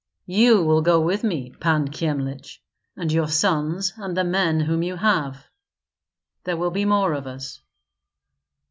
"You 0.25 0.63
will 0.63 0.81
go 0.81 0.99
with 0.99 1.23
me, 1.23 1.51
Pan 1.59 1.89
Kyemlich, 1.89 2.57
and 2.97 3.11
your 3.11 3.27
sons 3.27 3.93
and 3.97 4.17
the 4.17 4.23
men 4.23 4.61
whom 4.61 4.81
you 4.81 4.95
have; 4.95 5.45
there 6.43 6.57
will 6.57 6.71
be 6.71 6.85
more 6.85 7.13
of 7.13 7.27
us." 7.27 7.61